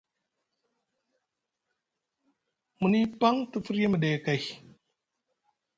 Muni 2.79 3.01
paŋ 3.19 3.35
te 3.51 3.57
firya 3.65 3.87
miɗe 3.93 4.09
kay. 4.25 4.41